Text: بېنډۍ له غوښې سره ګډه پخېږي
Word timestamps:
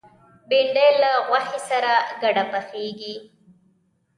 بېنډۍ 0.49 0.89
له 1.01 1.11
غوښې 1.27 1.59
سره 1.69 1.93
ګډه 2.21 2.43
پخېږي 2.51 3.15